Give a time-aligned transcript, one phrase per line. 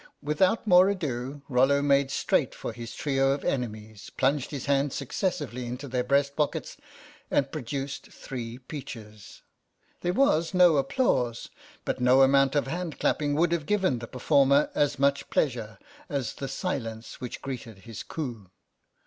[0.23, 4.49] Without more ado Rollo made straight THE STRATEGIST 91 for his trio of enemies, plunged
[4.49, 6.77] his hand successively into their breast pockets,
[7.29, 9.43] and produced three peaches.
[9.99, 11.51] There was no applause,
[11.85, 15.77] but no amount of hand clapping would have given the performer as much pleasure
[16.09, 18.49] as the silence which greeted his coup.